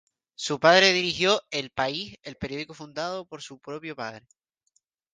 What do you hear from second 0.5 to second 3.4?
padre dirigió "El País", el periódico fundado